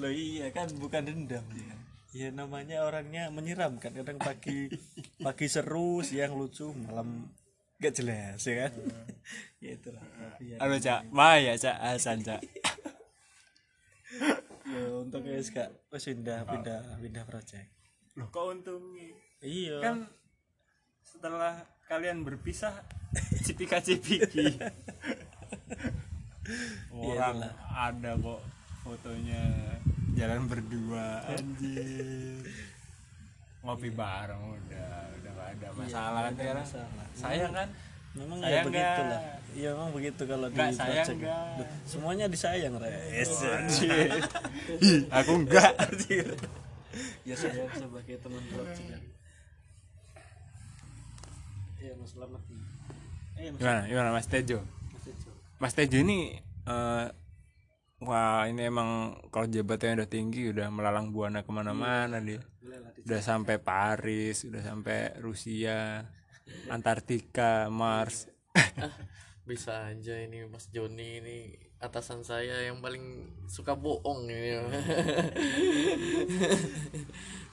[0.00, 1.76] Loh iya kan bukan dendam ya.
[2.14, 4.70] Ya namanya orangnya menyeramkan kadang pagi
[5.18, 7.26] pagi seru siang lucu malam
[7.76, 8.72] gak jelas ya kan.
[9.58, 9.98] ya itulah.
[10.00, 11.00] Tapi ya, halo cak.
[11.10, 11.74] Maya cak.
[11.74, 12.38] Hasan cak.
[14.64, 17.68] Ya untuk guys kak wes pindah pindah pindah project.
[18.14, 19.10] loh kok untungnya
[19.42, 19.82] Iya.
[19.82, 19.96] kan
[21.02, 22.70] setelah kalian berpisah
[23.42, 24.54] cipika cipiki
[26.94, 27.42] orang
[27.74, 28.38] ada kok
[28.86, 29.42] fotonya
[30.14, 32.46] jalan berdua anjir
[33.64, 37.06] ngopi bareng udah udah gak ada masalah kan sekarang masalah.
[37.16, 37.68] sayang kan
[38.14, 39.22] Memang Sayang ya begitu lah.
[39.58, 41.06] Iya memang begitu kalau di sayang?
[41.18, 43.42] Loh, Semuanya disayang, Res.
[43.42, 44.22] Anjir.
[44.78, 45.74] Ih, aku enggak
[47.26, 49.02] ya saya sebagai teman project kan.
[51.82, 52.40] Iya, Mas Selamat.
[53.34, 55.30] Eh, Mas gimana gimana Mas Tejo Mas Ejo.
[55.58, 56.38] Mas Tejo ini
[56.70, 57.06] eh,
[58.04, 62.44] wah ini emang kalau jabatannya udah tinggi udah melalang buana ke mana-mana dia.
[62.60, 66.04] Boleh lah di udah sampai Paris udah sampai Rusia
[66.68, 68.28] Antartika Mars.
[69.48, 71.38] Bisa aja ini Mas Joni ini
[71.84, 74.56] atasan saya yang paling suka bohong ini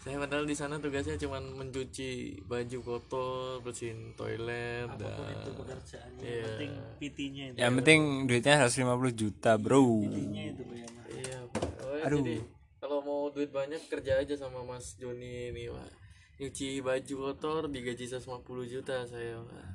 [0.01, 5.49] saya padahal di sana tugasnya cuma mencuci baju kotor bersihin toilet apa pun dan itu
[5.53, 6.25] pekerjaannya.
[6.25, 6.33] Iya.
[6.33, 7.57] Yang penting PT-nya itu.
[7.61, 11.69] yang penting duitnya 150 juta bro PT-nya itu ya, iya Pak.
[11.85, 12.17] Oh, Aduh.
[12.25, 12.35] jadi
[12.81, 15.89] kalau mau duit banyak kerja aja sama Mas Joni ini Pak
[16.41, 19.65] nyuci baju kotor digaji 150 juta saya Pak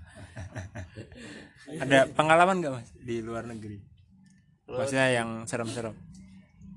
[1.86, 3.78] ada pengalaman gak mas di luar negeri
[4.66, 5.94] maksudnya yang serem-serem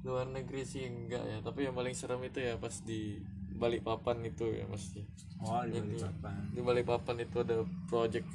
[0.06, 3.18] luar negeri sih enggak ya tapi yang paling serem itu ya pas di
[3.60, 4.96] Balikpapan itu ya mas.
[5.44, 7.16] Oh di Balikpapan.
[7.20, 8.26] Itu ada project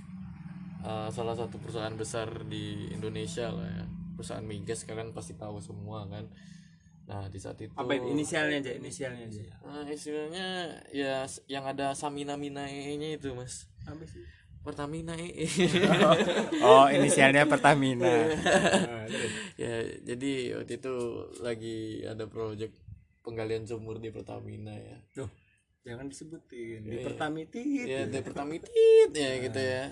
[0.85, 3.85] uh, salah satu perusahaan besar di Indonesia lah ya.
[4.15, 6.29] Perusahaan migas kalian pasti tahu semua kan.
[7.09, 9.43] Nah di saat itu apa inisialnya aja inisialnya aja.
[9.65, 10.47] Nah, istilahnya
[10.93, 13.69] ya yang ada Samina Mina nya itu mas.
[13.89, 14.25] Apa sih?
[14.65, 15.45] Pertamina EE
[16.65, 18.09] oh inisialnya Pertamina.
[19.55, 20.95] Ya jadi waktu itu
[21.39, 22.75] lagi ada project
[23.25, 25.01] penggalian sumur di Pertamina ya.
[25.17, 25.31] Duh,
[25.83, 26.85] jangan disebutin.
[26.85, 27.05] Di Iya.
[27.09, 29.83] Pertamitit ya di Pertamitit ya gitu ya.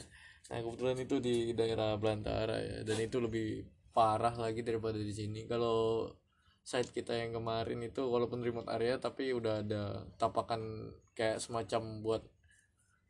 [0.52, 3.64] Nah kebetulan itu di daerah Belantara ya dan itu lebih
[3.96, 5.48] parah lagi daripada di sini.
[5.48, 6.12] Kalau
[6.62, 12.22] site kita yang kemarin itu walaupun remote area tapi udah ada tapakan kayak semacam buat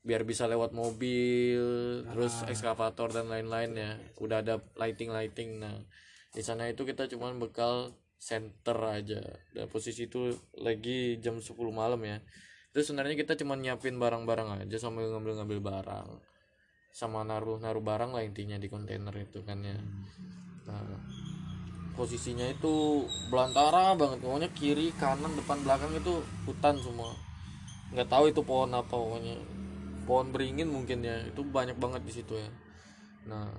[0.03, 1.63] biar bisa lewat mobil
[2.11, 3.93] terus ekskavator dan lain-lain ya.
[4.23, 5.83] Udah ada lighting lighting nah
[6.33, 9.19] di sana itu kita cuman bekal center aja.
[9.51, 10.31] Dan posisi itu
[10.63, 12.23] lagi jam 10 malam ya.
[12.71, 16.09] Itu sebenarnya kita cuma nyiapin barang-barang aja sambil ngambil-ngambil barang.
[16.95, 19.75] Sama naruh naruh barang lah intinya di kontainer itu kan ya.
[20.71, 20.87] Nah
[21.99, 24.23] posisinya itu belantara banget.
[24.23, 27.11] Pokoknya kiri kanan depan belakang itu hutan semua.
[27.91, 29.37] Nggak tahu itu pohon apa pokoknya
[30.07, 31.27] pohon beringin mungkin ya.
[31.27, 32.49] Itu banyak banget di situ ya.
[33.27, 33.51] Nah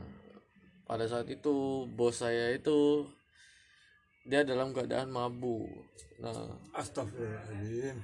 [0.88, 3.06] pada saat itu bos saya itu
[4.24, 5.68] dia dalam keadaan mabuk.
[6.24, 8.00] Nah Astagfirullahaladzim.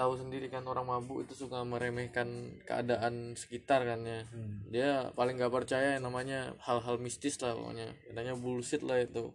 [0.00, 4.24] tahu sendiri kan orang mabuk itu suka meremehkan keadaan sekitar kan ya.
[4.72, 7.92] Dia paling nggak percaya yang namanya hal-hal mistis lah pokoknya.
[8.08, 9.28] Katanya bullshit lah itu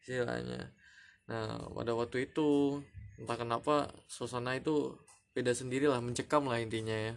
[0.00, 0.72] istilahnya.
[1.28, 2.80] Nah pada waktu itu
[3.20, 4.96] entah kenapa suasana itu
[5.36, 7.14] beda sendiri lah mencekam lah intinya ya.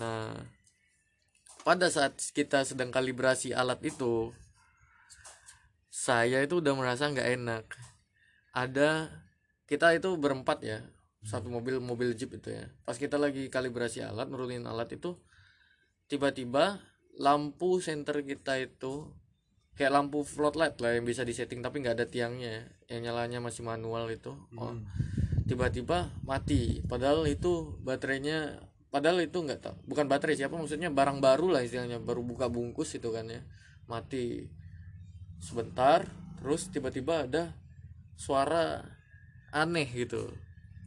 [0.00, 0.32] Nah
[1.68, 4.32] pada saat kita sedang kalibrasi alat itu
[5.94, 7.64] saya itu udah merasa nggak enak.
[8.50, 9.14] Ada
[9.70, 10.82] kita itu berempat ya
[11.22, 12.66] satu mobil mobil jeep itu ya.
[12.82, 15.22] Pas kita lagi kalibrasi alat nurunin alat itu
[16.10, 16.82] tiba-tiba
[17.14, 19.14] lampu senter kita itu
[19.78, 24.10] kayak lampu floodlight lah yang bisa disetting tapi nggak ada tiangnya yang nyalanya masih manual
[24.10, 24.34] itu.
[24.58, 24.74] Oh
[25.46, 26.82] tiba-tiba mati.
[26.90, 28.58] Padahal itu baterainya
[28.90, 30.90] padahal itu nggak tahu bukan baterai siapa maksudnya?
[30.90, 33.46] Barang baru lah istilahnya baru buka bungkus itu kan ya
[33.86, 34.48] mati
[35.44, 36.08] sebentar
[36.40, 37.52] terus tiba-tiba ada
[38.16, 38.80] suara
[39.52, 40.32] aneh gitu.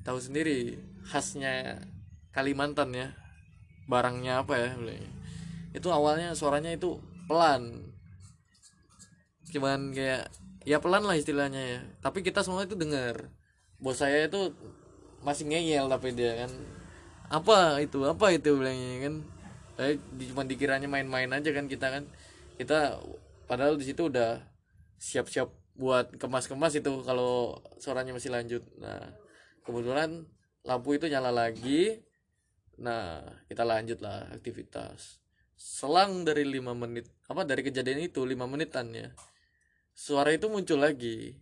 [0.02, 1.86] Tahu sendiri khasnya
[2.34, 3.13] Kalimantan ya
[3.88, 4.70] barangnya apa ya
[5.78, 6.98] itu awalnya suaranya itu
[7.30, 7.93] pelan.
[9.54, 10.34] Cuman kayak
[10.65, 11.80] ya pelan lah istilahnya ya.
[12.02, 13.30] Tapi kita semua itu dengar.
[13.78, 14.52] Bos saya itu
[15.22, 16.52] masih ngeyel tapi dia kan
[17.30, 18.02] apa itu?
[18.10, 18.58] Apa itu?
[18.58, 19.15] bilangnya kan.
[20.17, 22.04] Di- cuma dikiranya main-main aja kan kita kan.
[22.58, 22.98] Kita
[23.47, 24.43] padahal di situ udah
[24.99, 28.63] siap-siap buat kemas-kemas itu kalau suaranya masih lanjut.
[28.77, 29.15] Nah
[29.63, 30.27] kebetulan
[30.67, 32.03] lampu itu nyala lagi.
[32.77, 35.23] Nah kita lanjut lah aktivitas.
[35.57, 39.10] Selang dari lima menit apa dari kejadian itu lima menitan ya
[39.97, 41.41] suara itu muncul lagi.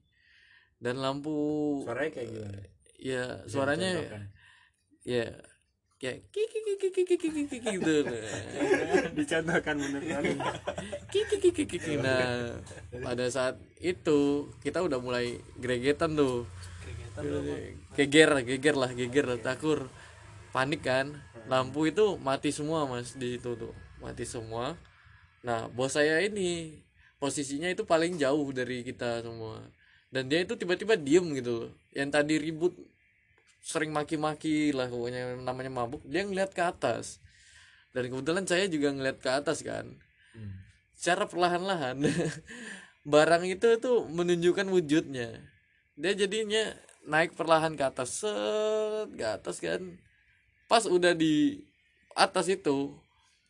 [0.79, 1.35] Dan lampu
[1.83, 2.59] suaranya kayak gimana?
[2.95, 3.91] Ya suaranya
[5.03, 5.27] ya
[5.95, 7.95] kayak kiki kiki kiki kiki kiki gitu
[9.15, 10.31] dicontohkan bener kali
[11.07, 12.59] kiki kiki kiki nah
[12.99, 16.43] pada saat itu kita udah mulai gregetan tuh
[17.95, 19.87] geger geger lah geger lah takur
[20.51, 21.15] panik kan
[21.47, 23.71] lampu itu mati semua mas di situ tuh
[24.03, 24.75] mati semua
[25.47, 26.83] nah bos saya ini
[27.23, 29.63] posisinya itu paling jauh dari kita semua
[30.11, 32.75] dan dia itu tiba-tiba diem gitu loh yang tadi ribut
[33.65, 36.05] sering maki-maki lah pokoknya namanya mabuk.
[36.05, 37.17] Dia ngeliat ke atas.
[37.89, 39.89] Dan kebetulan saya juga ngeliat ke atas kan.
[40.93, 41.97] Secara perlahan-lahan
[43.13, 45.41] barang itu tuh menunjukkan wujudnya.
[45.97, 46.77] Dia jadinya
[47.09, 48.21] naik perlahan ke atas.
[48.21, 49.81] Set ke atas kan.
[50.69, 51.65] Pas udah di
[52.13, 52.93] atas itu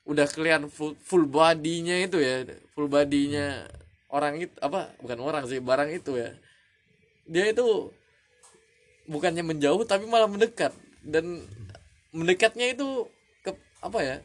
[0.07, 2.47] udah kelihatan full, full bodinya itu ya.
[2.71, 3.67] Full bodinya
[4.07, 4.95] orang itu apa?
[5.03, 6.31] Bukan orang sih barang itu ya.
[7.27, 7.91] Dia itu
[9.05, 10.73] bukannya menjauh tapi malah mendekat.
[11.05, 11.45] Dan
[12.15, 13.05] mendekatnya itu
[13.43, 13.51] ke
[13.83, 14.15] apa ya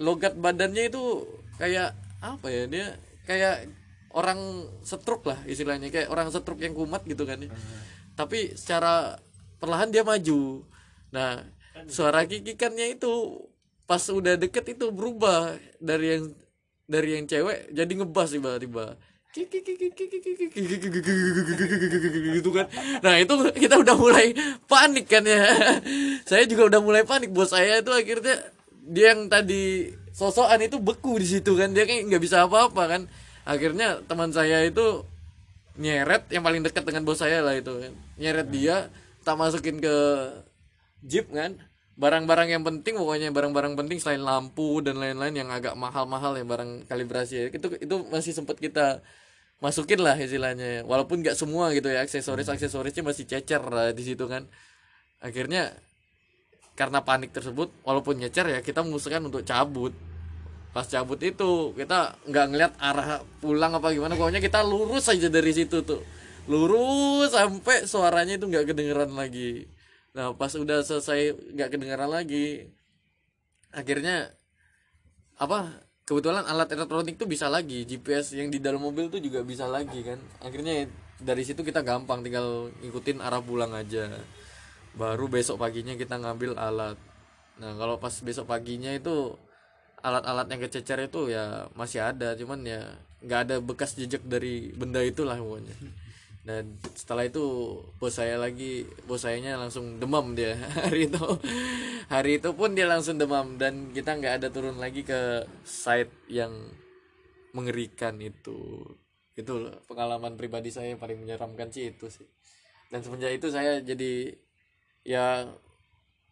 [0.00, 1.28] logat badannya itu
[1.60, 1.92] kayak
[2.24, 2.86] apa ya dia
[3.28, 3.68] kayak
[4.16, 7.52] orang setruk lah istilahnya kayak orang setruk yang kumat gitu kan ya.
[8.16, 9.20] tapi secara
[9.60, 10.64] perlahan dia maju.
[11.12, 11.44] Nah
[11.86, 13.44] suara kikikannya itu
[13.84, 15.60] pas udah deket itu berubah.
[15.78, 16.24] Dari yang
[16.90, 18.98] dari yang cewek jadi ngebas tiba-tiba
[22.34, 22.66] gitu kan.
[22.98, 24.34] Nah itu kita udah mulai
[24.66, 25.38] panik kan ya.
[26.26, 27.30] Saya juga udah mulai panik.
[27.30, 28.42] Bos saya itu akhirnya
[28.90, 31.70] dia yang tadi sosokan itu beku di situ kan.
[31.70, 33.02] Dia kayak nggak bisa apa-apa kan.
[33.46, 35.06] Akhirnya teman saya itu
[35.78, 37.94] nyeret yang paling dekat dengan bos saya lah itu kan.
[38.18, 38.90] Nyeret dia
[39.22, 39.96] tak masukin ke
[41.06, 41.54] jeep kan.
[41.94, 46.88] Barang-barang yang penting pokoknya barang-barang penting selain lampu dan lain-lain yang agak mahal-mahal ya barang
[46.88, 47.44] kalibrasi ya.
[47.52, 49.04] itu itu masih sempat kita
[49.60, 50.82] masukin lah istilahnya ya.
[50.88, 54.48] walaupun nggak semua gitu ya aksesoris aksesorisnya masih cecer lah di situ kan.
[55.20, 55.76] Akhirnya
[56.72, 59.92] karena panik tersebut walaupun nyecer ya kita memutuskan untuk cabut.
[60.72, 64.16] Pas cabut itu kita nggak ngeliat arah pulang apa gimana.
[64.16, 66.00] Pokoknya kita lurus aja dari situ tuh.
[66.48, 69.68] Lurus sampai suaranya itu nggak kedengeran lagi.
[70.16, 72.64] Nah pas udah selesai nggak kedengeran lagi
[73.70, 74.34] akhirnya
[75.38, 79.70] apa kebetulan alat elektronik tuh bisa lagi GPS yang di dalam mobil tuh juga bisa
[79.70, 80.18] lagi kan?
[80.42, 80.90] Akhirnya
[81.22, 84.10] dari situ kita gampang tinggal ngikutin arah pulang aja.
[84.98, 86.98] Baru besok paginya kita ngambil alat.
[87.62, 89.38] Nah kalau pas besok paginya itu
[90.02, 95.04] alat-alat yang kececer itu ya masih ada cuman ya nggak ada bekas jejak dari benda
[95.04, 95.76] itulah pokoknya
[96.50, 96.66] dan
[96.98, 100.58] setelah itu bos saya lagi bos sayanya langsung demam dia.
[100.90, 101.22] Hari itu
[102.10, 103.54] hari itu pun dia langsung demam.
[103.54, 106.50] Dan kita nggak ada turun lagi ke site yang
[107.54, 108.82] mengerikan itu.
[109.38, 112.26] Itu pengalaman pribadi saya yang paling menyeramkan sih itu sih.
[112.90, 114.34] Dan semenjak itu saya jadi
[115.06, 115.46] ya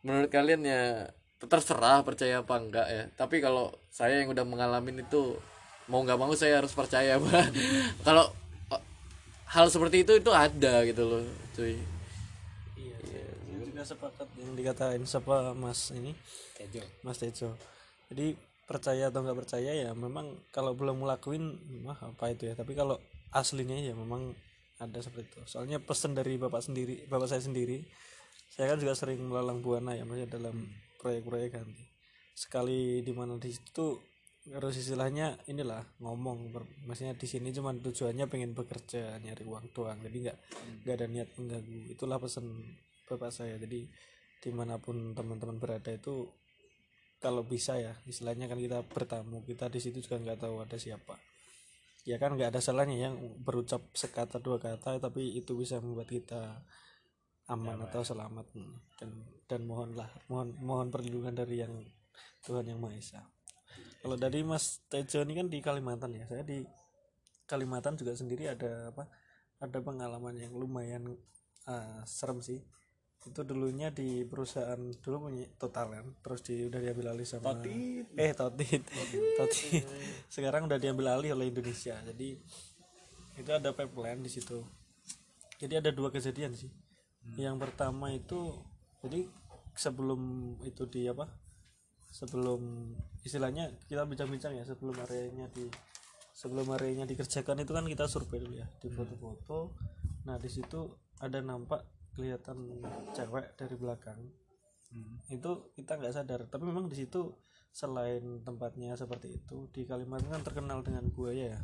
[0.02, 3.04] menurut kalian ya terserah percaya apa enggak ya.
[3.14, 5.38] Tapi kalau saya yang udah mengalami itu
[5.86, 7.16] mau nggak mau saya harus percaya
[8.06, 8.28] kalau
[9.48, 11.24] hal seperti itu itu ada gitu loh
[11.56, 11.76] cuy.
[12.76, 16.12] Iya saya juga sepakat yang dikatain siapa mas ini?
[16.56, 16.84] Tejo.
[17.00, 17.56] Mas Tejo.
[18.12, 18.36] Jadi
[18.68, 22.54] percaya atau nggak percaya ya memang kalau belum ngelakuin mah apa itu ya?
[22.54, 23.00] Tapi kalau
[23.32, 24.36] aslinya ya memang
[24.78, 25.40] ada seperti itu.
[25.48, 27.80] Soalnya pesan dari bapak sendiri bapak saya sendiri
[28.58, 30.66] saya kan juga sering melalang buana ya maksudnya dalam
[30.98, 31.66] proyek-proyek kan
[32.34, 34.02] sekali di mana di situ
[34.54, 36.52] harus istilahnya inilah ngomong.
[36.52, 39.98] Ber- maksudnya di sini cuma tujuannya pengen bekerja nyari uang doang.
[40.00, 40.38] Jadi nggak
[40.84, 41.80] nggak ada niat mengganggu.
[41.92, 42.46] Itulah pesan
[43.08, 43.56] bapak saya.
[43.60, 43.88] Jadi
[44.38, 46.28] di mana pun teman-teman berada itu
[47.18, 49.44] kalau bisa ya istilahnya kan kita bertamu.
[49.44, 51.16] Kita di situ juga nggak tahu ada siapa.
[52.08, 56.64] Ya kan nggak ada salahnya yang berucap sekata dua kata tapi itu bisa membuat kita
[57.52, 58.46] aman atau selamat.
[58.96, 59.10] Dan
[59.44, 61.72] dan mohonlah mohon mohon perlindungan dari yang
[62.44, 63.37] Tuhan yang Maha Esa
[64.08, 66.64] kalau dari Mas Tejo ini kan di Kalimantan ya saya di
[67.44, 69.04] Kalimantan juga sendiri ada apa
[69.60, 71.12] ada pengalaman yang lumayan
[71.68, 72.64] ah, serem sih.
[73.20, 77.52] Itu dulunya di perusahaan dulu punya total kan terus di udah diambil alih sama
[78.16, 78.80] eh totit.
[79.36, 79.84] Totit.
[80.32, 82.40] Sekarang udah diambil alih oleh Indonesia jadi
[83.36, 84.64] itu ada pipeline di situ.
[85.60, 86.72] Jadi ada dua kejadian sih.
[87.36, 88.56] Yang pertama itu
[89.04, 89.28] jadi
[89.76, 91.28] sebelum itu di apa
[92.08, 92.92] sebelum
[93.22, 95.68] istilahnya kita bincang-bincang ya sebelum areanya di
[96.32, 99.74] sebelum areanya dikerjakan itu kan kita survei dulu ya di foto-foto.
[100.24, 100.86] Nah di situ
[101.18, 101.82] ada nampak
[102.14, 104.20] kelihatan cewek dari belakang.
[105.28, 107.34] Itu kita nggak sadar tapi memang di situ
[107.74, 111.60] selain tempatnya seperti itu di Kalimantan kan terkenal dengan buaya ya.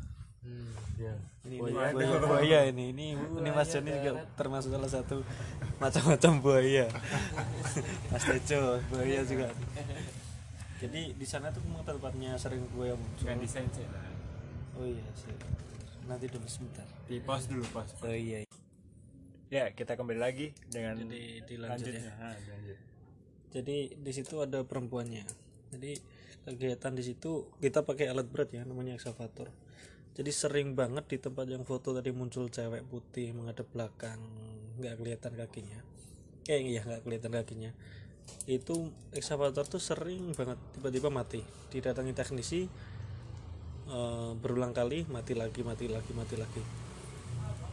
[1.01, 1.17] Ya
[1.49, 5.25] ini, ini buaya, buaya ini ini ini Mas Joni juga termasuk salah satu
[5.81, 6.85] macam-macam buaya.
[8.13, 9.49] Mas Tejo buaya juga
[10.85, 13.25] jadi di sana tuh memang tempatnya sering buaya muncul.
[13.25, 14.05] Ganti sensei lah
[14.75, 15.31] oh iya sih.
[16.05, 16.85] Nanti dulu sebentar.
[17.09, 18.45] Di pause dulu pause oh iya
[19.53, 22.11] ya kita kembali lagi dengan jadi dilanjut ya.
[22.17, 22.77] Ah, lanjut.
[23.53, 25.25] jadi di situ ada perempuannya.
[25.73, 25.97] Jadi
[26.45, 29.49] kegiatan di situ kita pakai alat berat ya namanya eksavator
[30.15, 34.15] jadi sering banget di tempat yang foto tadi muncul cewek putih menghadap belakang
[34.79, 35.79] nggak kelihatan kakinya.
[36.47, 37.71] Eh iya nggak kelihatan kakinya
[38.45, 41.41] itu eksavator tuh sering banget tiba-tiba mati.
[41.73, 42.69] Didatangi teknisi
[43.89, 46.61] eh, berulang kali mati lagi mati lagi mati lagi.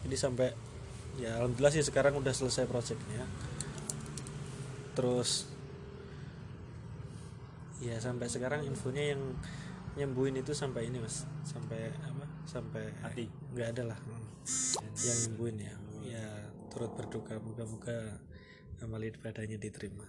[0.03, 0.49] Jadi sampai
[1.21, 3.29] ya alhamdulillah sih sekarang udah selesai proyeknya
[4.93, 5.49] terus
[7.81, 9.23] ya sampai sekarang infonya yang
[9.97, 11.29] nyembuhin itu sampai ini mas.
[11.45, 12.25] Sampai apa?
[12.49, 13.29] Sampai Mati.
[13.53, 13.99] nggak ada lah.
[14.01, 14.25] Hmm.
[15.05, 15.75] yang nyembuhin ya.
[16.17, 16.27] Ya
[16.73, 17.37] turut berduka.
[17.41, 18.17] Moga-moga
[18.81, 20.09] amal ibadahnya diterima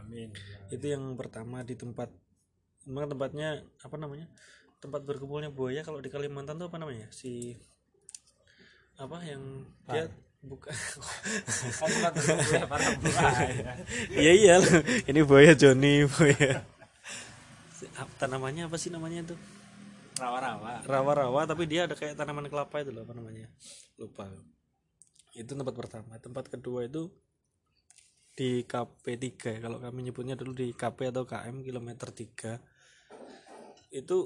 [0.00, 0.32] amin.
[0.72, 2.08] Itu yang pertama di tempat
[2.88, 4.26] memang tempatnya apa namanya
[4.80, 7.52] tempat berkumpulnya buaya kalau di Kalimantan tuh apa namanya si
[8.96, 10.08] apa yang dia
[10.40, 10.72] buka
[14.16, 14.56] iya iya.
[15.04, 16.64] Ini buaya Joni buaya.
[18.00, 19.38] Apa tanamannya apa sih namanya tuh
[20.16, 20.84] rawa-rawa.
[20.84, 23.48] Rawa-rawa tapi dia ada kayak tanaman kelapa itu loh apa namanya.
[24.00, 24.28] Lupa.
[25.36, 26.16] Itu tempat pertama.
[26.20, 27.12] Tempat kedua itu
[28.34, 29.58] di KP 3 ya.
[29.60, 32.80] Kalau kami nyebutnya dulu di KP atau KM kilometer 3
[33.90, 34.18] itu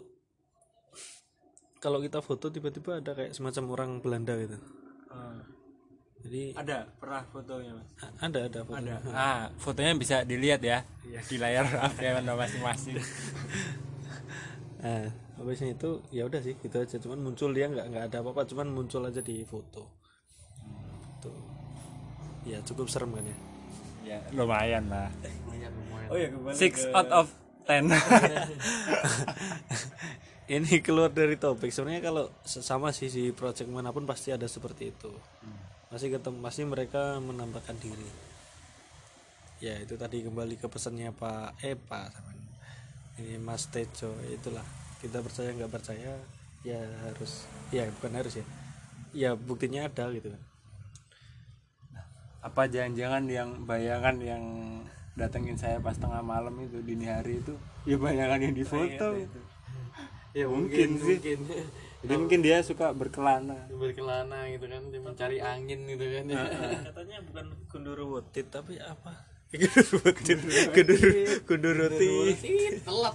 [1.81, 4.57] kalau kita foto tiba-tiba ada kayak semacam orang Belanda gitu.
[5.13, 5.41] Ah,
[6.25, 6.89] jadi ada?
[6.97, 7.89] Pernah fotonya mas?
[8.21, 8.77] Ada ada foto.
[8.81, 8.95] Ada.
[9.13, 12.97] Ah fotonya bisa dilihat ya di layar HP anda masing-masing.
[14.81, 15.05] Nah,
[15.37, 16.97] habisnya itu ya udah sih gitu aja.
[16.97, 19.85] Cuman muncul dia nggak nggak ada apa-apa cuman muncul aja di foto.
[21.21, 21.37] Tuh.
[22.49, 23.54] Ya cukup serem kan ya
[24.05, 25.09] ya lumayan lah.
[25.49, 26.09] Lumayan lumayan.
[26.13, 27.27] Oh ya six out of
[27.65, 27.89] ten.
[30.45, 31.73] Ini keluar dari topik.
[31.73, 35.09] Sebenarnya kalau sesama sih si project mana pun pasti ada seperti itu.
[35.89, 38.09] Masih ketemu masih mereka menambahkan diri.
[39.65, 42.13] Ya itu tadi kembali ke pesannya Pak Epa.
[42.13, 42.31] Sama
[43.25, 44.65] ini Mas Tejo itulah.
[45.01, 46.13] Kita percaya nggak percaya
[46.65, 48.47] ya harus ya bukan harus ya.
[49.17, 50.43] Ya buktinya ada gitu kan
[52.45, 54.45] apa jangan-jangan yang bayangan yang
[55.17, 57.57] datengin saya pas tengah malam itu dini hari itu
[57.89, 59.17] ya bayangan yang di foto
[60.35, 61.19] ya mungkin, sih.
[62.03, 63.71] jadi mungkin dia suka berkelana.
[63.71, 66.25] Berkelana gitu kan dia mencari angin gitu kan.
[66.27, 66.43] Ya
[66.91, 69.31] katanya bukan gunduruwotit tapi apa?
[69.55, 70.43] Gunduruwotit
[70.75, 71.03] gundur
[71.47, 73.15] gunduruti Tit, telat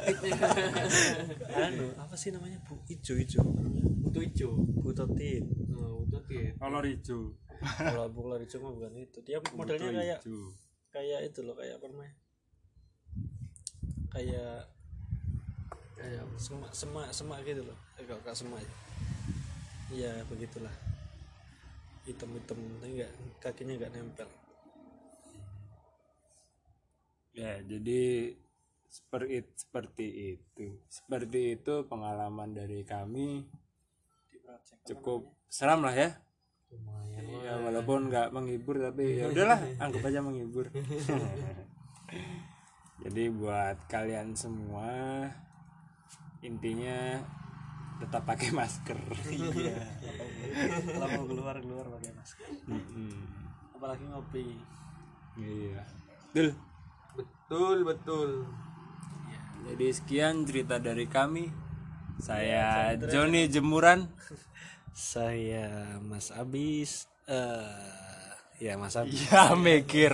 [1.52, 2.64] anu apa sih namanya?
[2.64, 3.44] Bu ijo ijo.
[4.08, 5.44] Butuh hijau bu totit.
[5.76, 9.20] Oh butuh hijau kalau bola ijo mah bukan itu.
[9.28, 10.56] Dia modelnya kayak hijau.
[10.90, 12.14] kayak itu loh kayak apa namanya?
[14.10, 14.56] Kayak
[16.00, 17.78] kayak semak semak semak gitu loh.
[18.00, 18.72] Eh, kalau semak ya.
[19.90, 20.72] Ya begitulah.
[22.08, 23.12] Hitam-hitam tapi nggak
[23.44, 24.30] kakinya nggak nempel.
[27.36, 28.34] Ya jadi
[28.88, 30.08] seperti seperti
[30.40, 30.80] itu.
[30.88, 33.44] Seperti itu pengalaman dari kami.
[34.88, 36.29] Cukup seram lah ya
[36.70, 40.66] lumayan ya walaupun nggak menghibur tapi ya udahlah anggap aja menghibur.
[43.00, 45.24] Jadi buat kalian semua
[46.44, 47.24] intinya
[48.00, 49.00] tetap pakai masker.
[49.30, 49.78] Iya.
[50.96, 52.48] Kalau mau keluar keluar pakai masker.
[52.68, 53.14] Mm-mm.
[53.76, 54.48] apalagi ngopi.
[55.40, 55.80] Iya.
[56.32, 56.50] Betul.
[57.16, 58.30] Betul betul.
[59.68, 61.48] Jadi sekian cerita dari kami.
[62.20, 64.12] Saya Joni Jemuran
[64.94, 68.30] saya Mas Abis eh
[68.60, 69.30] ya Mas Abis.
[69.32, 70.12] Ya mikir.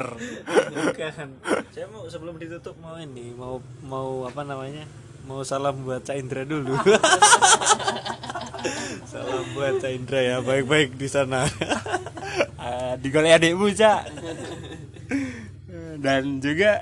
[0.71, 1.27] Bukan.
[1.73, 4.85] Saya mau sebelum ditutup mau ini mau mau apa namanya?
[5.25, 6.77] Mau salam buat Cak Indra dulu.
[9.09, 11.45] Salam buat Cak Indra ya baik-baik di sana.
[12.65, 14.09] Ah, digolek adikmu cak.
[16.03, 16.81] Dan juga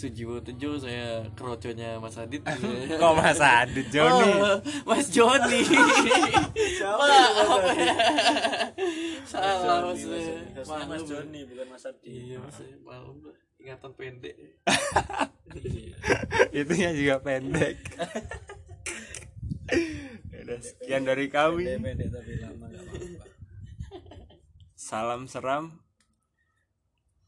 [0.00, 2.40] Sujiwo Tejo saya keroconya Mas Adit.
[3.00, 4.32] Kok Mas Adit Joni?
[4.32, 4.56] Oh,
[4.88, 5.60] Mas Joni.
[6.80, 7.64] Maaf.
[7.76, 7.94] ya
[9.28, 10.00] Salah Mas
[10.88, 11.44] Mas Joni.
[11.44, 12.64] Bukan Mas Abdi Iya Mas.
[12.80, 13.28] Maklum
[13.60, 14.36] Ingatan pendek.
[16.56, 17.76] Itunya juga pendek.
[20.32, 21.76] Udah sekian dari kami.
[21.76, 23.26] Pendek tapi lama nggak apa-apa.
[24.80, 25.76] Salam seram